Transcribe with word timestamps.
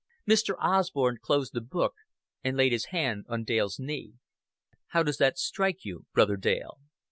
'"Mr. 0.27 0.55
Osborn 0.57 1.17
closed 1.21 1.53
the 1.53 1.61
book 1.61 1.93
and 2.43 2.57
laid 2.57 2.71
his 2.71 2.85
hand 2.85 3.23
on 3.29 3.43
Dale's 3.43 3.77
knee. 3.77 4.13
"How 4.87 5.03
does 5.03 5.17
that 5.17 5.37
strike 5.37 5.85
you, 5.85 6.07
Brother 6.11 6.37
Dale?" 6.37 6.79